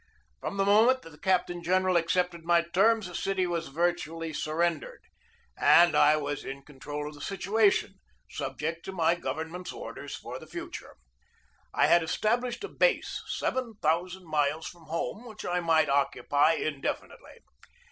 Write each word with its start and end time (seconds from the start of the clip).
From 0.39 0.57
the 0.57 0.65
mo 0.65 0.87
ment 0.87 1.03
that 1.03 1.11
the 1.11 1.19
captain 1.19 1.61
general 1.61 1.95
accepted 1.95 2.43
my 2.43 2.63
terms 2.73 3.05
the 3.05 3.13
city 3.13 3.45
was 3.45 3.67
virtually 3.67 4.33
surrendered, 4.33 5.03
and 5.55 5.95
I 5.95 6.17
was 6.17 6.43
in 6.43 6.63
con 6.63 6.79
trol 6.79 7.07
of 7.07 7.13
the 7.13 7.21
situation, 7.21 7.99
subject 8.27 8.83
to 8.85 8.91
my 8.93 9.13
government's 9.13 9.71
orders 9.71 10.15
for 10.15 10.39
the 10.39 10.47
future. 10.47 10.95
I 11.71 11.85
had 11.85 12.01
established 12.01 12.63
a 12.63 12.67
base 12.67 13.21
seven 13.27 13.75
thousand 13.83 14.25
miles 14.25 14.65
from 14.65 14.85
home 14.85 15.23
which 15.23 15.45
I 15.45 15.59
might 15.59 15.87
occupy 15.87 16.53
in 16.53 16.81
definitely. 16.81 17.37